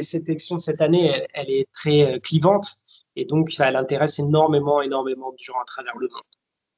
cette 0.02 0.28
élection 0.28 0.56
de 0.56 0.60
cette 0.60 0.80
année, 0.80 1.26
elle 1.34 1.50
est 1.50 1.68
très 1.72 2.20
clivante. 2.20 2.74
Et 3.16 3.24
donc, 3.24 3.50
elle 3.58 3.76
intéresse 3.76 4.18
énormément, 4.18 4.80
énormément 4.82 5.32
de 5.32 5.38
gens 5.38 5.58
à 5.60 5.64
travers 5.64 5.96
le 5.98 6.08
monde 6.08 6.22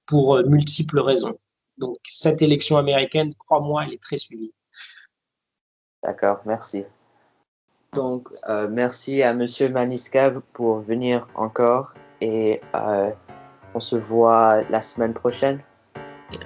pour 0.07 0.37
euh, 0.37 0.43
multiples 0.45 1.01
raisons. 1.01 1.39
Donc, 1.79 1.97
cette 2.07 2.43
élection 2.43 2.77
américaine, 2.77 3.35
crois-moi, 3.35 3.85
elle 3.87 3.95
est 3.95 4.03
très 4.03 4.17
suivie. 4.17 4.53
D'accord, 6.03 6.41
merci. 6.47 6.85
Donc, 7.93 8.29
euh, 8.49 8.69
merci 8.71 9.23
à 9.23 9.35
Monsieur 9.35 9.69
Maniska 9.69 10.33
pour 10.55 10.81
venir 10.81 11.29
encore 11.35 11.93
et 12.21 12.61
euh, 12.75 13.11
on 13.75 13.81
se 13.81 13.97
voit 13.97 14.63
la 14.71 14.81
semaine 14.81 15.13
prochaine. 15.13 15.61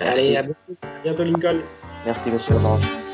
Allez, 0.01 0.37
à 0.37 0.43
bientôt, 1.05 1.23
Lincoln. 1.23 1.61
Merci, 2.05 2.31
Monsieur 2.31 2.57
Orange. 2.57 3.06